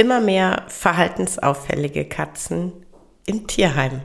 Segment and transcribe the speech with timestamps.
[0.00, 2.72] immer mehr verhaltensauffällige Katzen
[3.26, 4.00] im Tierheim.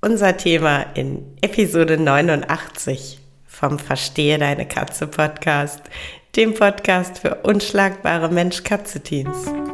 [0.00, 5.82] Unser Thema in Episode 89 vom Verstehe deine Katze Podcast,
[6.36, 9.73] dem Podcast für unschlagbare Mensch-Katze-Teams.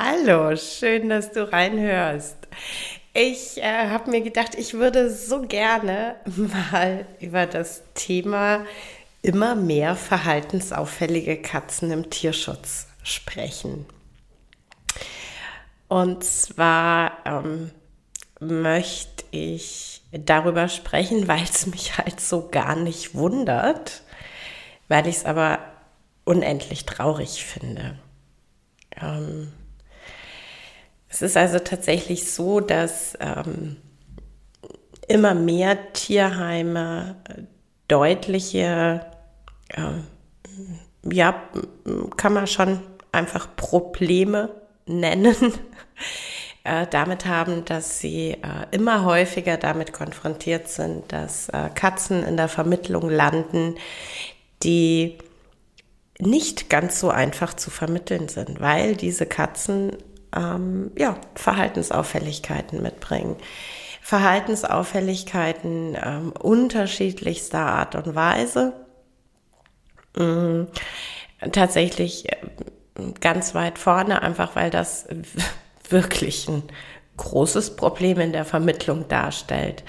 [0.00, 2.36] Hallo, schön, dass du reinhörst.
[3.14, 8.64] Ich äh, habe mir gedacht, ich würde so gerne mal über das Thema
[9.22, 13.86] immer mehr verhaltensauffällige Katzen im Tierschutz sprechen.
[15.88, 17.72] Und zwar ähm,
[18.38, 24.04] möchte ich darüber sprechen, weil es mich halt so gar nicht wundert,
[24.86, 25.58] weil ich es aber
[26.24, 27.98] unendlich traurig finde.
[29.02, 29.52] Ähm,
[31.08, 33.76] es ist also tatsächlich so, dass ähm,
[35.08, 37.16] immer mehr Tierheime
[37.88, 39.06] deutliche,
[39.70, 41.42] äh, ja,
[42.16, 44.50] kann man schon einfach Probleme
[44.86, 45.34] nennen,
[46.64, 52.36] äh, damit haben, dass sie äh, immer häufiger damit konfrontiert sind, dass äh, Katzen in
[52.36, 53.76] der Vermittlung landen,
[54.62, 55.18] die
[56.20, 59.96] nicht ganz so einfach zu vermitteln sind, weil diese Katzen
[60.36, 63.36] ähm, ja, Verhaltensauffälligkeiten mitbringen.
[64.00, 68.72] Verhaltensauffälligkeiten ähm, unterschiedlichster Art und Weise.
[70.16, 70.68] Ähm,
[71.52, 72.26] tatsächlich
[73.20, 75.06] ganz weit vorne, einfach weil das
[75.88, 76.62] wirklich ein
[77.16, 79.84] großes Problem in der Vermittlung darstellt,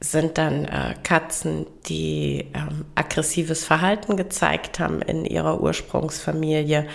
[0.00, 6.88] sind dann äh, Katzen, die ähm, aggressives Verhalten gezeigt haben in ihrer Ursprungsfamilie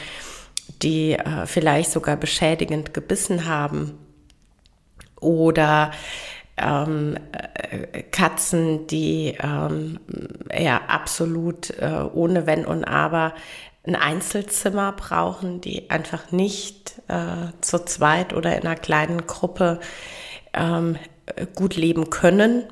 [0.81, 3.97] die äh, vielleicht sogar beschädigend gebissen haben
[5.19, 5.91] oder
[6.57, 9.99] ähm, äh, Katzen, die ähm,
[10.55, 13.33] ja absolut äh, ohne Wenn und Aber
[13.85, 19.79] ein Einzelzimmer brauchen, die einfach nicht äh, zu zweit oder in einer kleinen Gruppe
[20.53, 20.97] ähm,
[21.55, 22.65] gut leben können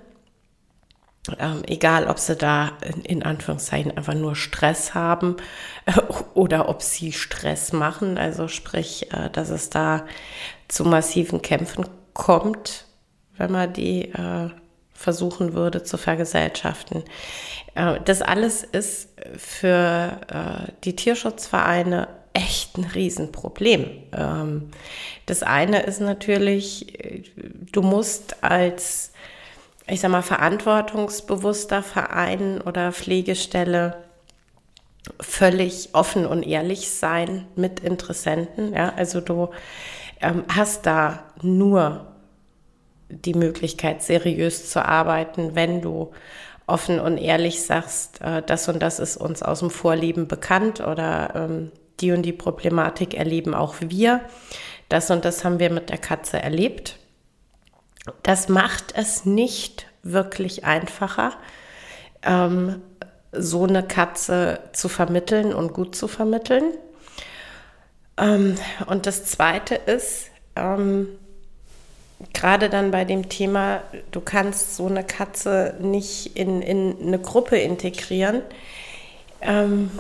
[1.39, 5.37] ähm, egal, ob sie da in, in, Anführungszeichen einfach nur Stress haben
[5.85, 5.99] äh,
[6.33, 10.05] oder ob sie Stress machen, also sprich, äh, dass es da
[10.67, 12.85] zu massiven Kämpfen kommt,
[13.37, 14.49] wenn man die äh,
[14.93, 17.03] versuchen würde zu vergesellschaften.
[17.75, 23.85] Äh, das alles ist für äh, die Tierschutzvereine echt ein Riesenproblem.
[24.13, 24.71] Ähm,
[25.25, 27.23] das eine ist natürlich, äh,
[27.71, 29.11] du musst als
[29.87, 34.03] ich sag mal, verantwortungsbewusster Verein oder Pflegestelle
[35.19, 38.73] völlig offen und ehrlich sein mit Interessenten.
[38.73, 38.93] Ja?
[38.95, 39.49] Also du
[40.21, 42.07] ähm, hast da nur
[43.09, 46.11] die Möglichkeit, seriös zu arbeiten, wenn du
[46.67, 51.33] offen und ehrlich sagst, äh, das und das ist uns aus dem Vorleben bekannt oder
[51.35, 54.21] ähm, die und die Problematik erleben auch wir.
[54.89, 56.97] Das und das haben wir mit der Katze erlebt.
[58.23, 61.33] Das macht es nicht wirklich einfacher,
[62.23, 62.81] ähm,
[63.31, 66.63] so eine Katze zu vermitteln und gut zu vermitteln.
[68.17, 68.55] Ähm,
[68.85, 71.07] und das Zweite ist, ähm,
[72.33, 73.81] gerade dann bei dem Thema,
[74.11, 78.41] du kannst so eine Katze nicht in, in eine Gruppe integrieren.
[79.41, 79.91] Ähm,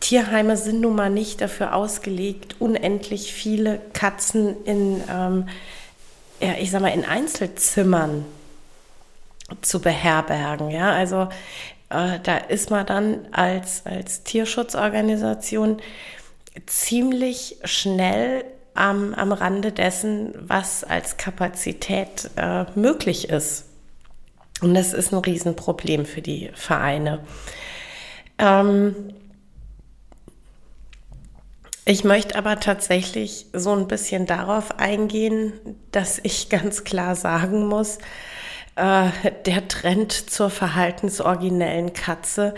[0.00, 5.48] Tierheime sind nun mal nicht dafür ausgelegt, unendlich viele Katzen in ähm,
[6.40, 8.24] ja, ich sag mal, in Einzelzimmern
[9.60, 10.70] zu beherbergen.
[10.70, 11.28] Ja, also
[11.90, 15.80] äh, da ist man dann als, als Tierschutzorganisation
[16.66, 18.44] ziemlich schnell
[18.74, 23.66] am, am Rande dessen, was als Kapazität äh, möglich ist.
[24.60, 27.20] Und das ist ein Riesenproblem für die Vereine.
[28.38, 29.14] Ähm,
[31.86, 35.52] Ich möchte aber tatsächlich so ein bisschen darauf eingehen,
[35.92, 37.98] dass ich ganz klar sagen muss,
[38.76, 39.10] äh,
[39.44, 42.54] der Trend zur verhaltensoriginellen Katze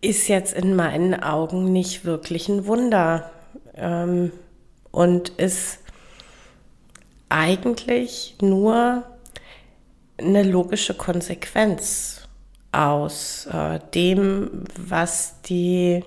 [0.00, 3.30] ist jetzt in meinen Augen nicht wirklich ein Wunder
[3.74, 4.32] ähm,
[4.90, 5.78] und ist
[7.30, 9.02] eigentlich nur
[10.18, 12.28] eine logische Konsequenz
[12.70, 16.04] aus äh, dem, was die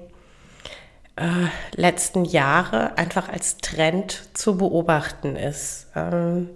[1.17, 5.87] äh, letzten Jahre einfach als Trend zu beobachten ist.
[5.95, 6.49] Ähm,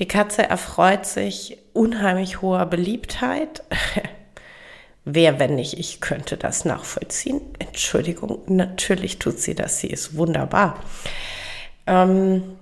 [0.00, 3.62] die Katze erfreut sich unheimlich hoher Beliebtheit.
[5.04, 7.40] Wer, wenn nicht ich, könnte das nachvollziehen?
[7.58, 9.78] Entschuldigung, natürlich tut sie das.
[9.78, 10.78] Sie ist wunderbar.
[11.86, 12.58] Ähm,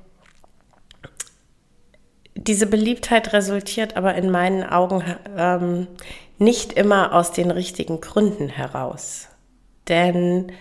[2.35, 5.03] diese Beliebtheit resultiert aber in meinen Augen
[5.37, 5.89] ähm,
[6.39, 9.29] nicht immer aus den richtigen Gründen heraus.
[9.89, 10.53] Denn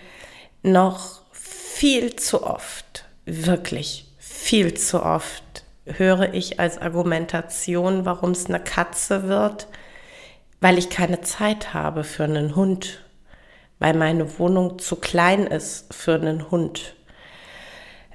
[0.62, 4.06] noch viel zu oft, wirklich
[4.46, 5.42] viel zu oft
[5.86, 9.68] höre ich als Argumentation, warum es eine Katze wird,
[10.60, 13.04] weil ich keine Zeit habe für einen Hund,
[13.78, 16.94] weil meine Wohnung zu klein ist für einen Hund.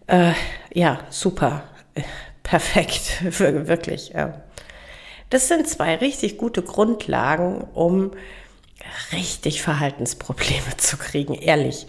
[0.07, 0.33] Äh,
[0.73, 1.63] ja, super,
[2.43, 4.13] perfekt, wirklich.
[5.29, 8.11] Das sind zwei richtig gute Grundlagen, um
[9.11, 11.87] richtig Verhaltensprobleme zu kriegen, ehrlich.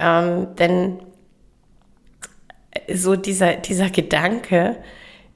[0.00, 0.98] Ähm, denn
[2.92, 4.76] so dieser, dieser Gedanke,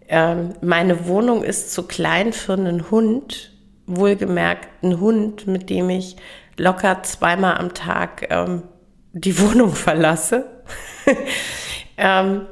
[0.08, 3.52] ähm, meine Wohnung ist zu klein für einen Hund,
[3.86, 6.16] wohlgemerkt ein Hund, mit dem ich
[6.56, 8.62] locker zweimal am Tag ähm,
[9.12, 10.62] die Wohnung verlasse.
[11.96, 12.46] ähm,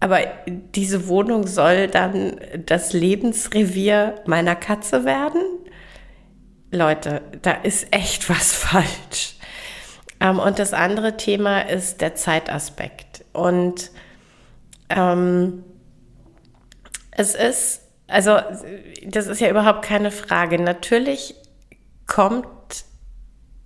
[0.00, 2.36] aber diese Wohnung soll dann
[2.66, 5.40] das Lebensrevier meiner Katze werden?
[6.70, 9.36] Leute, da ist echt was falsch.
[10.24, 13.24] Ähm, und das andere Thema ist der Zeitaspekt.
[13.32, 13.90] Und
[14.88, 15.64] ähm,
[17.10, 18.38] es ist, also
[19.06, 20.58] das ist ja überhaupt keine Frage.
[20.58, 21.34] Natürlich
[22.06, 22.46] kommt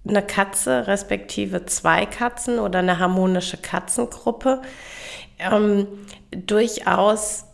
[0.06, 4.62] eine Katze, respektive zwei Katzen oder eine harmonische Katzengruppe
[5.38, 5.86] ähm,
[6.30, 7.44] durchaus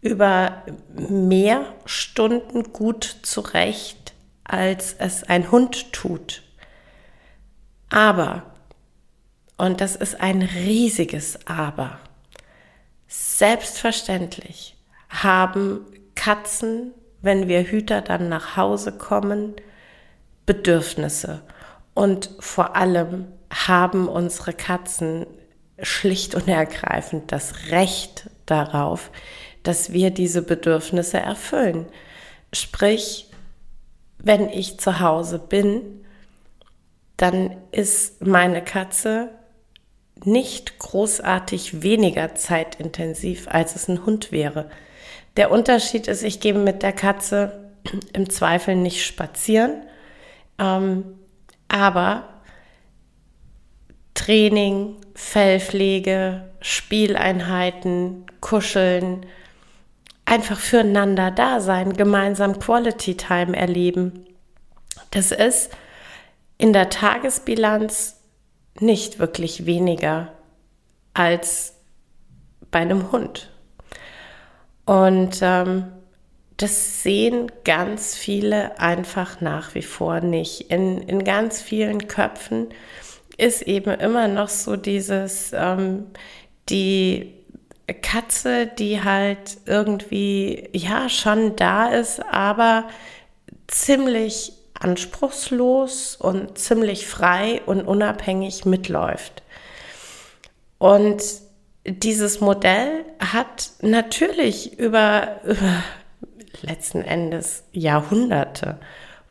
[0.00, 0.62] über
[0.94, 4.14] mehr Stunden gut zurecht,
[4.44, 6.42] als es ein Hund tut.
[7.90, 8.42] Aber,
[9.56, 11.98] und das ist ein riesiges Aber,
[13.08, 14.76] selbstverständlich
[15.08, 15.80] haben
[16.14, 16.92] Katzen,
[17.22, 19.54] wenn wir Hüter dann nach Hause kommen,
[20.44, 21.42] Bedürfnisse.
[21.94, 25.26] Und vor allem haben unsere Katzen
[25.80, 29.10] schlicht und ergreifend das Recht darauf,
[29.62, 31.86] dass wir diese Bedürfnisse erfüllen.
[32.52, 33.28] Sprich,
[34.18, 36.05] wenn ich zu Hause bin,
[37.16, 39.30] dann ist meine Katze
[40.24, 44.70] nicht großartig weniger zeitintensiv, als es ein Hund wäre.
[45.36, 47.70] Der Unterschied ist, ich gehe mit der Katze
[48.12, 49.82] im Zweifel nicht spazieren,
[50.58, 51.04] ähm,
[51.68, 52.24] aber
[54.14, 59.26] Training, Fellpflege, Spieleinheiten, Kuscheln,
[60.24, 64.26] einfach füreinander da sein, gemeinsam Quality Time erleben.
[65.10, 65.70] Das ist
[66.58, 68.16] in der Tagesbilanz
[68.80, 70.32] nicht wirklich weniger
[71.14, 71.74] als
[72.70, 73.50] bei einem Hund.
[74.84, 75.86] Und ähm,
[76.56, 80.70] das sehen ganz viele einfach nach wie vor nicht.
[80.70, 82.68] In, in ganz vielen Köpfen
[83.36, 86.06] ist eben immer noch so dieses, ähm,
[86.68, 87.34] die
[88.02, 92.88] Katze, die halt irgendwie, ja, schon da ist, aber
[93.68, 99.42] ziemlich anspruchslos und ziemlich frei und unabhängig mitläuft.
[100.78, 101.22] Und
[101.84, 105.82] dieses Modell hat natürlich über, über
[106.62, 108.78] letzten Endes Jahrhunderte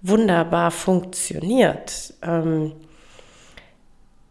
[0.02, 2.14] wunderbar funktioniert.
[2.22, 2.74] Ähm,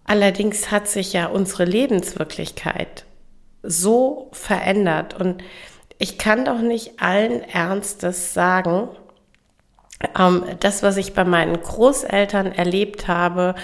[0.05, 3.05] allerdings hat sich ja unsere Lebenswirklichkeit
[3.63, 5.43] so verändert und
[5.99, 8.89] ich kann doch nicht allen Ernstes sagen,
[10.19, 13.55] ähm, das, was ich bei meinen Großeltern erlebt habe,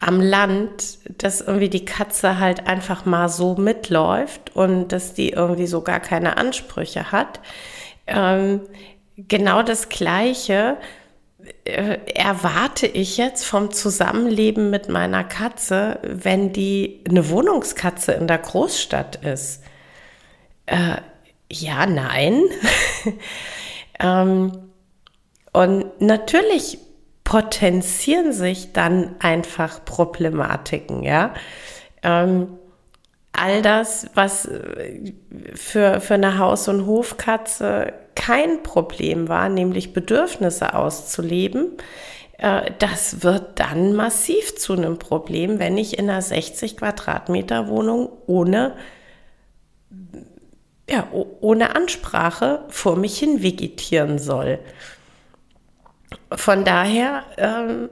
[0.00, 5.66] am Land, dass irgendwie die Katze halt einfach mal so mitläuft und dass die irgendwie
[5.66, 7.40] so gar keine Ansprüche hat.
[8.06, 8.62] Ähm,
[9.16, 10.78] genau das Gleiche
[11.64, 18.38] äh, erwarte ich jetzt vom Zusammenleben mit meiner Katze, wenn die eine Wohnungskatze in der
[18.38, 19.62] Großstadt ist.
[20.64, 20.96] Äh,
[21.52, 22.44] ja, nein.
[24.00, 24.69] ähm,
[25.52, 26.78] und natürlich
[27.24, 31.34] potenzieren sich dann einfach Problematiken, ja.
[32.02, 32.58] Ähm,
[33.32, 35.12] all das, was äh,
[35.54, 41.76] für, für eine Haus- und Hofkatze kein Problem war, nämlich Bedürfnisse auszuleben,
[42.38, 48.08] äh, das wird dann massiv zu einem Problem, wenn ich in einer 60 Quadratmeter Wohnung
[48.26, 48.74] ohne,
[50.88, 54.58] ja, ohne Ansprache vor mich hin vegetieren soll.
[56.32, 57.90] Von daher, ähm,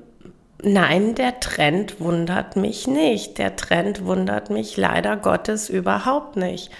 [0.63, 3.39] nein, der Trend wundert mich nicht.
[3.39, 6.71] Der Trend wundert mich leider Gottes überhaupt nicht.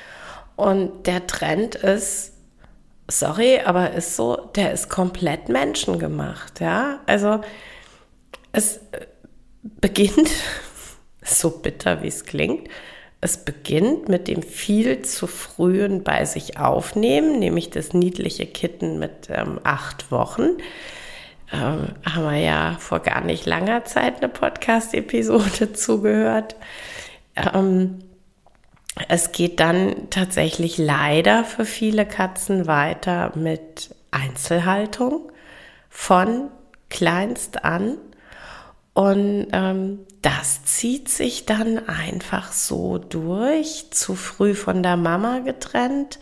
[0.57, 2.33] Und der Trend ist,
[3.09, 7.01] sorry, aber ist so, der ist komplett menschengemacht, ja.
[7.07, 7.41] Also
[8.53, 8.81] es
[9.63, 10.31] beginnt,
[11.23, 12.69] so bitter wie es klingt,
[13.21, 19.29] es beginnt mit dem viel zu frühen bei sich aufnehmen, nämlich das niedliche Kitten mit
[19.29, 20.59] ähm, acht Wochen.
[21.53, 26.57] Ähm, haben wir ja vor gar nicht langer Zeit eine Podcast-Episode zugehört.
[27.37, 28.01] Ähm,
[29.09, 35.31] es geht dann tatsächlich leider für viele Katzen weiter mit Einzelhaltung
[35.89, 36.51] von
[36.91, 37.99] kleinst an.
[38.95, 46.19] Und ähm, das zieht sich dann einfach so durch, zu früh von der Mama getrennt,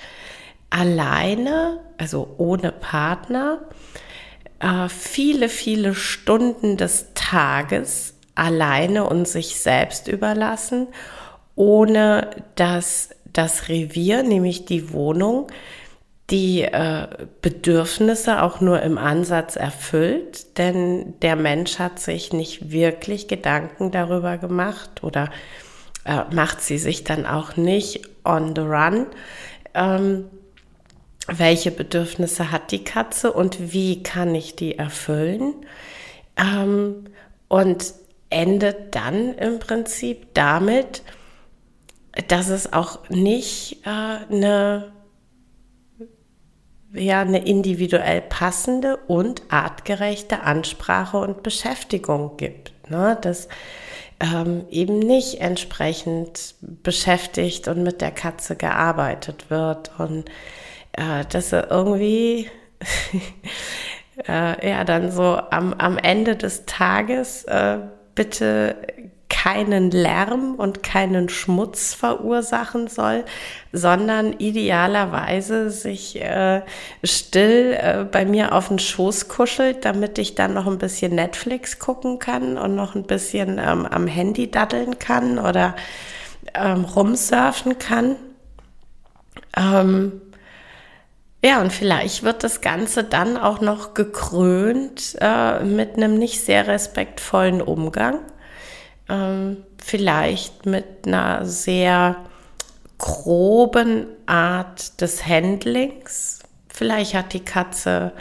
[0.68, 3.60] alleine, also ohne Partner,
[4.60, 10.88] äh, viele, viele Stunden des Tages alleine und sich selbst überlassen
[11.56, 15.48] ohne dass das Revier, nämlich die Wohnung,
[16.30, 17.06] die äh,
[17.40, 24.36] Bedürfnisse auch nur im Ansatz erfüllt, denn der Mensch hat sich nicht wirklich Gedanken darüber
[24.36, 25.30] gemacht oder
[26.04, 29.06] äh, macht sie sich dann auch nicht on the run.
[29.74, 30.24] Ähm,
[31.28, 35.54] welche Bedürfnisse hat die Katze und wie kann ich die erfüllen?
[36.36, 37.06] Ähm,
[37.48, 37.94] und
[38.30, 41.02] endet dann im Prinzip damit,
[42.28, 44.92] dass es auch nicht äh, eine,
[46.92, 52.72] ja, eine individuell passende und artgerechte Ansprache und Beschäftigung gibt.
[52.88, 53.18] Ne?
[53.20, 53.48] Dass
[54.20, 60.24] ähm, eben nicht entsprechend beschäftigt und mit der Katze gearbeitet wird und
[60.96, 62.50] äh, dass er irgendwie
[64.28, 67.78] äh, ja dann so am, am Ende des Tages äh,
[68.14, 68.76] bitte
[69.28, 73.24] keinen Lärm und keinen Schmutz verursachen soll,
[73.72, 76.62] sondern idealerweise sich äh,
[77.04, 81.78] still äh, bei mir auf den Schoß kuschelt, damit ich dann noch ein bisschen Netflix
[81.78, 85.76] gucken kann und noch ein bisschen ähm, am Handy daddeln kann oder
[86.54, 88.16] ähm, rumsurfen kann.
[89.56, 90.20] Ähm,
[91.46, 96.66] ja, und vielleicht wird das Ganze dann auch noch gekrönt äh, mit einem nicht sehr
[96.66, 98.20] respektvollen Umgang
[99.08, 102.16] ähm, vielleicht mit einer sehr
[102.98, 106.40] groben Art des Handlings.
[106.68, 108.12] Vielleicht hat die Katze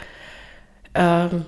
[0.94, 1.46] ähm,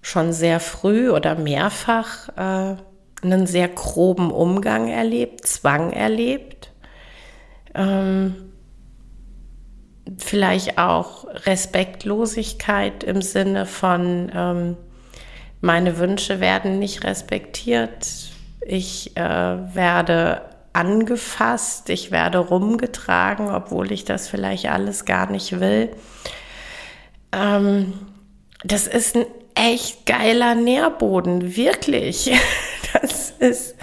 [0.00, 2.76] schon sehr früh oder mehrfach äh,
[3.22, 6.72] einen sehr groben Umgang erlebt, Zwang erlebt.
[7.74, 8.51] Ähm,
[10.18, 14.76] vielleicht auch Respektlosigkeit im Sinne von, ähm,
[15.60, 18.30] meine Wünsche werden nicht respektiert,
[18.66, 20.42] ich äh, werde
[20.72, 25.90] angefasst, ich werde rumgetragen, obwohl ich das vielleicht alles gar nicht will.
[27.32, 27.92] Ähm,
[28.64, 32.30] das ist ein echt geiler Nährboden, wirklich.
[33.00, 33.74] Das ist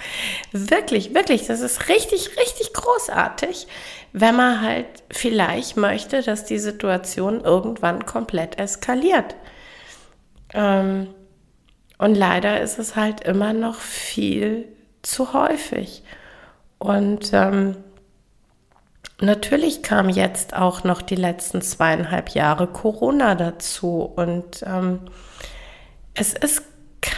[0.52, 3.66] wirklich, wirklich, das ist richtig, richtig großartig,
[4.12, 9.34] wenn man halt vielleicht möchte, dass die Situation irgendwann komplett eskaliert.
[10.54, 11.08] Ähm,
[11.98, 14.68] und leider ist es halt immer noch viel
[15.02, 16.02] zu häufig.
[16.78, 17.76] Und ähm,
[19.20, 24.10] natürlich kam jetzt auch noch die letzten zweieinhalb Jahre Corona dazu.
[24.16, 25.00] Und ähm,
[26.14, 26.62] es ist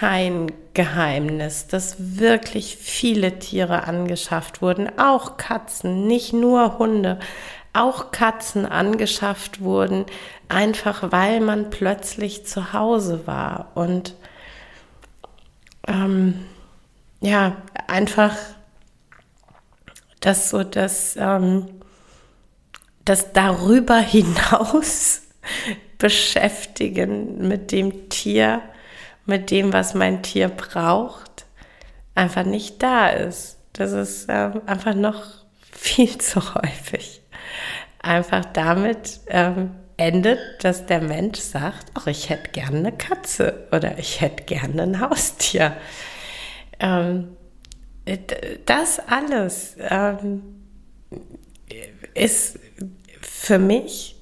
[0.02, 7.20] kein Geheimnis, dass wirklich viele Tiere angeschafft wurden, auch Katzen, nicht nur Hunde,
[7.72, 10.04] auch Katzen angeschafft wurden,
[10.48, 13.70] einfach weil man plötzlich zu Hause war.
[13.76, 14.16] Und
[15.86, 16.46] ähm,
[17.20, 18.34] ja, einfach
[20.18, 21.68] das so das, ähm,
[23.04, 25.22] das darüber hinaus
[25.98, 28.62] beschäftigen mit dem Tier,
[29.26, 31.46] mit dem, was mein Tier braucht,
[32.14, 33.58] einfach nicht da ist.
[33.72, 35.22] Das ist ähm, einfach noch
[35.72, 37.22] viel zu häufig.
[38.00, 43.98] Einfach damit ähm, endet, dass der Mensch sagt, ach, ich hätte gerne eine Katze oder
[43.98, 45.76] ich hätte gerne ein Haustier.
[46.80, 47.36] Ähm,
[48.66, 50.42] das alles ähm,
[52.14, 52.58] ist
[53.20, 54.16] für mich,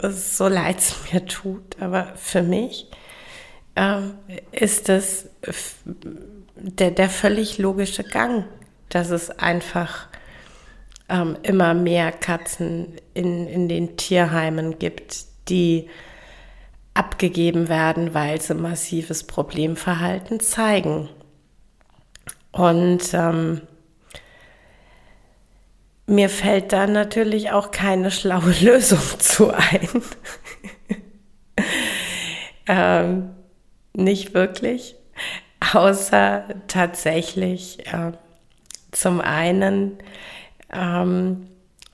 [0.00, 2.88] so leid es mir tut, aber für mich
[3.76, 4.14] ähm,
[4.52, 5.28] ist das
[6.54, 8.44] der, der völlig logische Gang,
[8.88, 10.08] dass es einfach
[11.08, 15.88] ähm, immer mehr Katzen in, in den Tierheimen gibt, die
[16.94, 21.08] abgegeben werden, weil sie massives Problemverhalten zeigen.
[22.52, 23.62] Und ähm,
[26.06, 29.88] mir fällt da natürlich auch keine schlaue Lösung zu ein.
[32.68, 33.33] ähm,
[33.94, 34.96] nicht wirklich,
[35.72, 38.12] außer tatsächlich äh,
[38.90, 39.98] zum einen,
[40.72, 41.46] ähm,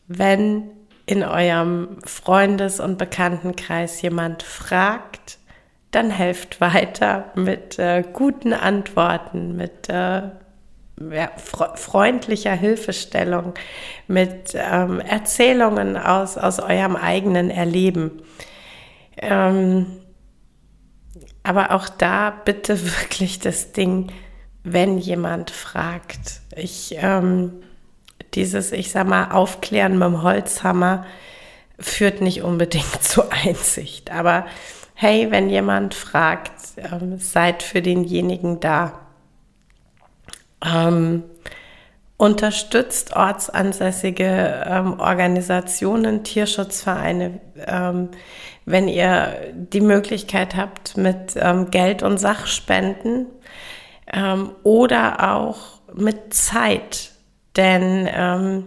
[0.06, 0.70] wenn
[1.06, 5.38] in eurem Freundes- und Bekanntenkreis jemand fragt,
[5.90, 10.22] dann helft weiter mit äh, guten Antworten, mit äh,
[11.00, 13.54] ja, freundlicher Hilfestellung,
[14.06, 18.22] mit ähm, Erzählungen aus, aus eurem eigenen Erleben.
[19.16, 19.86] Ähm,
[21.42, 24.12] aber auch da bitte wirklich das Ding,
[24.62, 26.40] wenn jemand fragt.
[26.54, 27.62] Ich, ähm,
[28.34, 31.06] dieses, ich sag mal, Aufklären mit dem Holzhammer
[31.78, 34.10] führt nicht unbedingt zu Einsicht.
[34.10, 34.46] Aber
[34.94, 39.00] hey, wenn jemand fragt, ähm, seid für denjenigen da.
[40.62, 41.24] Ähm,
[42.18, 48.10] unterstützt ortsansässige ähm, Organisationen, Tierschutzvereine, ähm,
[48.70, 53.26] wenn ihr die Möglichkeit habt mit ähm, Geld und Sachspenden
[54.12, 57.10] ähm, oder auch mit Zeit.
[57.56, 58.66] Denn ähm,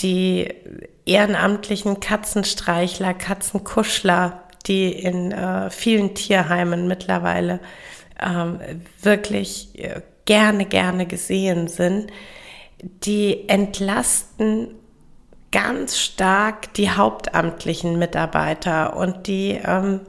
[0.00, 0.52] die
[1.04, 7.60] ehrenamtlichen Katzenstreichler, Katzenkuschler, die in äh, vielen Tierheimen mittlerweile
[8.20, 8.58] ähm,
[9.00, 12.10] wirklich äh, gerne, gerne gesehen sind,
[12.82, 14.74] die entlasten
[15.52, 20.00] ganz stark die hauptamtlichen Mitarbeiter und die, ähm,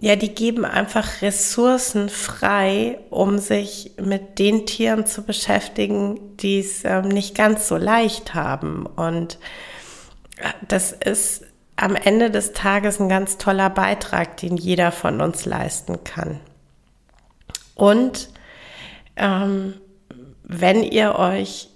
[0.00, 6.84] ja, die geben einfach Ressourcen frei, um sich mit den Tieren zu beschäftigen, die es
[6.84, 8.86] ähm, nicht ganz so leicht haben.
[8.86, 9.38] Und
[10.38, 11.44] äh, das ist
[11.76, 16.40] am Ende des Tages ein ganz toller Beitrag, den jeder von uns leisten kann.
[17.74, 18.30] Und
[19.16, 19.74] ähm,
[20.42, 21.68] wenn ihr euch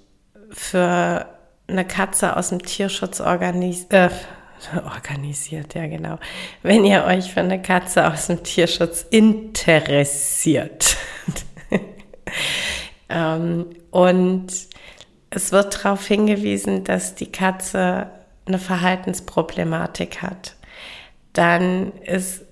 [0.50, 1.26] für
[1.68, 4.10] eine Katze aus dem Tierschutz organis äh,
[4.84, 6.18] organisiert, ja genau,
[6.62, 10.96] wenn ihr euch für eine Katze aus dem Tierschutz interessiert.
[13.12, 14.46] Ähm, und
[15.30, 18.10] es wird darauf hingewiesen, dass die Katze
[18.46, 20.56] eine Verhaltensproblematik hat,
[21.32, 22.44] dann ist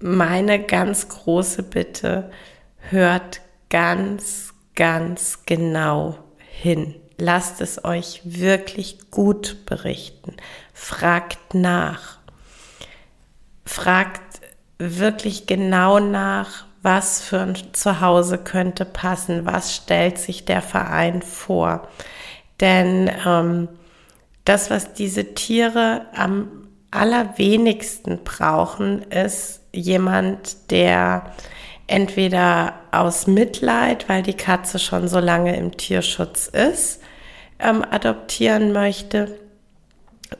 [0.00, 2.30] meine ganz große Bitte,
[2.90, 6.94] hört ganz, ganz genau hin.
[7.18, 10.36] Lasst es euch wirklich gut berichten.
[10.72, 12.18] Fragt nach.
[13.64, 14.40] Fragt
[14.78, 21.88] wirklich genau nach, was für ein Zuhause könnte passen, was stellt sich der Verein vor.
[22.60, 23.68] Denn ähm,
[24.44, 31.32] das, was diese Tiere am allerwenigsten brauchen, ist jemand, der
[31.86, 37.00] entweder aus Mitleid, weil die Katze schon so lange im Tierschutz ist,
[37.58, 39.38] ähm, adoptieren möchte,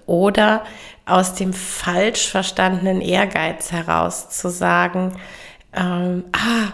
[0.06, 0.64] oder
[1.06, 5.14] aus dem falsch verstandenen Ehrgeiz heraus zu sagen,
[5.74, 6.72] ähm, ah,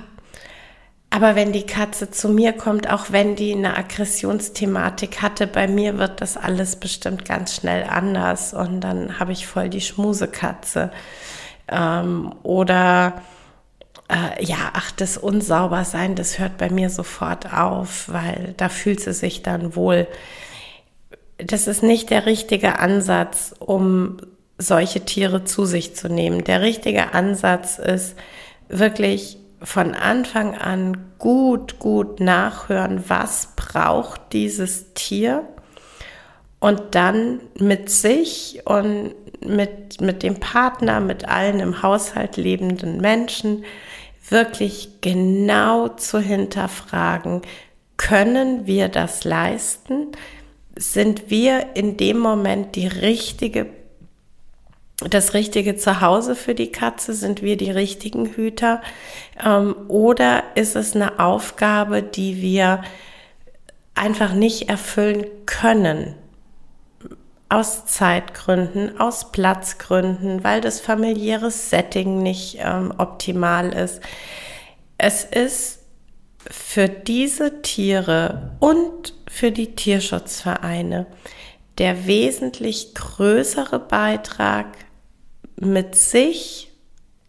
[1.10, 5.98] aber wenn die Katze zu mir kommt, auch wenn die eine Aggressionsthematik hatte, bei mir
[5.98, 10.92] wird das alles bestimmt ganz schnell anders und dann habe ich voll die Schmusekatze.
[11.68, 13.22] Ähm, oder
[14.10, 19.12] äh, ja, ach, das Unsaubersein, das hört bei mir sofort auf, weil da fühlt sie
[19.12, 20.08] sich dann wohl.
[21.38, 24.18] Das ist nicht der richtige Ansatz, um
[24.58, 26.44] solche Tiere zu sich zu nehmen.
[26.44, 28.16] Der richtige Ansatz ist
[28.68, 35.44] wirklich von Anfang an gut, gut nachhören, was braucht dieses Tier
[36.58, 43.64] und dann mit sich und mit, mit dem Partner, mit allen im Haushalt lebenden Menschen
[44.30, 47.42] wirklich genau zu hinterfragen,
[47.96, 50.08] können wir das leisten?
[50.76, 53.66] Sind wir in dem Moment die richtige
[55.08, 57.14] das richtige Zuhause für die Katze?
[57.14, 58.82] Sind wir die richtigen Hüter?
[59.42, 62.82] Ähm, oder ist es eine Aufgabe, die wir
[63.94, 66.14] einfach nicht erfüllen können?
[67.50, 74.00] Aus Zeitgründen, aus Platzgründen, weil das familiäre Setting nicht ähm, optimal ist.
[74.96, 75.80] Es ist
[76.48, 81.06] für diese Tiere und für die Tierschutzvereine
[81.78, 84.66] der wesentlich größere Beitrag,
[85.56, 86.70] mit sich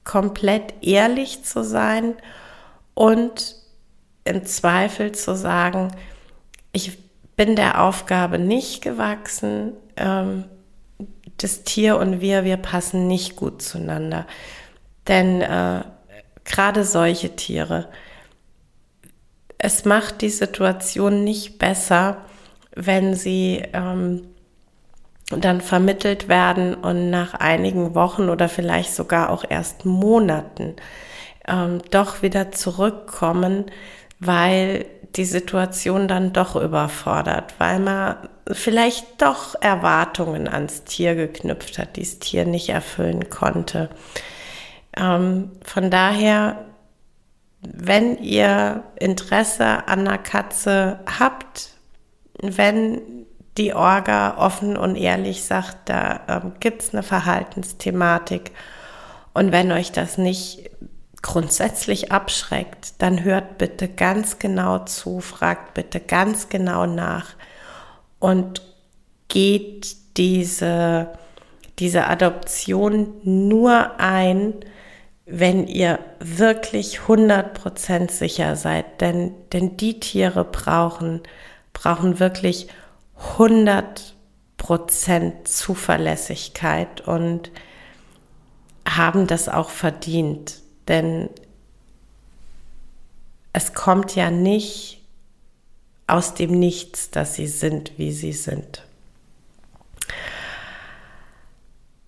[0.04, 2.16] komplett ehrlich zu sein
[2.94, 3.56] und
[4.24, 5.92] im Zweifel zu sagen,
[6.72, 6.98] ich
[7.36, 10.46] bin der Aufgabe nicht gewachsen, ähm,
[11.38, 14.28] das Tier und wir, wir passen nicht gut zueinander.
[15.08, 15.82] Denn äh,
[16.44, 17.88] gerade solche Tiere,
[19.58, 22.18] es macht die Situation nicht besser,
[22.76, 24.28] wenn sie ähm,
[25.30, 30.76] dann vermittelt werden und nach einigen Wochen oder vielleicht sogar auch erst Monaten
[31.48, 33.66] ähm, doch wieder zurückkommen,
[34.20, 38.16] weil die Situation dann doch überfordert, weil man
[38.54, 43.90] vielleicht doch Erwartungen ans Tier geknüpft hat, die das Tier nicht erfüllen konnte.
[44.98, 46.66] Ähm, von daher,
[47.62, 51.70] wenn ihr Interesse an einer Katze habt,
[52.42, 53.02] wenn
[53.58, 58.52] die Orga offen und ehrlich sagt, da ähm, gibt es eine Verhaltensthematik
[59.34, 60.72] und wenn euch das nicht
[61.22, 67.36] grundsätzlich abschreckt, dann hört bitte ganz genau zu, fragt bitte ganz genau nach
[68.22, 68.62] und
[69.28, 71.10] geht diese,
[71.80, 74.54] diese Adoption nur ein,
[75.26, 79.02] wenn ihr wirklich 100% sicher seid.
[79.02, 81.22] Denn, denn die Tiere brauchen,
[81.74, 82.68] brauchen wirklich
[83.38, 84.14] 100%
[85.46, 87.52] Zuverlässigkeit und
[88.88, 90.60] haben das auch verdient.
[90.88, 91.30] Denn
[93.52, 95.01] es kommt ja nicht
[96.12, 98.86] aus dem Nichts, dass sie sind, wie sie sind.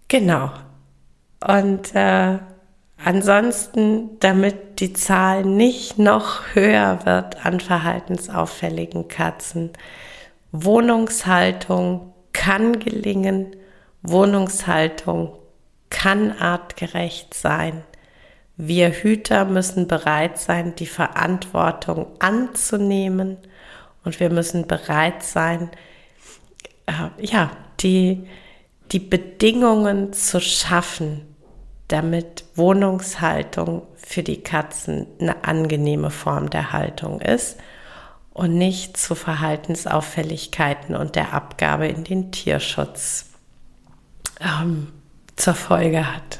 [0.10, 0.52] Genau.
[1.46, 2.38] Und äh,
[3.04, 9.72] ansonsten, damit die Zahl nicht noch höher wird an verhaltensauffälligen Katzen,
[10.52, 13.56] Wohnungshaltung kann gelingen,
[14.02, 15.34] Wohnungshaltung
[15.90, 17.84] kann artgerecht sein.
[18.58, 23.38] Wir Hüter müssen bereit sein, die Verantwortung anzunehmen
[24.04, 25.70] und wir müssen bereit sein,
[26.86, 28.28] äh, ja, die,
[28.92, 31.22] die Bedingungen zu schaffen,
[31.88, 37.58] damit Wohnungshaltung für die Katzen eine angenehme Form der Haltung ist
[38.34, 43.30] und nicht zu Verhaltensauffälligkeiten und der Abgabe in den Tierschutz
[44.40, 44.92] ähm,
[45.36, 46.40] zur Folge hat.